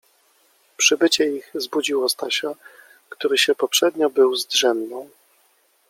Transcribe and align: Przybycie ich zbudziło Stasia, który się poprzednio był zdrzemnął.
Przybycie 0.77 1.25
ich 1.29 1.51
zbudziło 1.55 2.09
Stasia, 2.09 2.55
który 3.09 3.37
się 3.37 3.55
poprzednio 3.55 4.09
był 4.09 4.35
zdrzemnął. 4.35 5.09